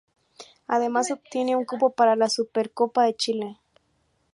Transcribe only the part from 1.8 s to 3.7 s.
para la Supercopa de Chile.